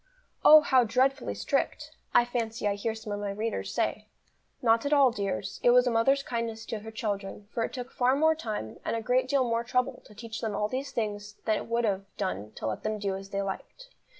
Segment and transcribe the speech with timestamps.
[0.43, 4.07] "Oh, how dreadfully strict!" I fancy I hear some of my readers say.
[4.59, 7.91] Not at all, dears, it was a mother's kindness to her children; for it took
[7.91, 11.35] far more time, and a great deal more trouble to teach them all these things
[11.45, 13.89] than it would have done to let them do as they liked.